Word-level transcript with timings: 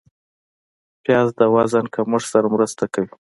پیاز 1.03 1.29
د 1.39 1.41
وزن 1.55 1.85
کمښت 1.95 2.27
سره 2.33 2.47
مرسته 2.55 2.83
کوي 2.93 3.11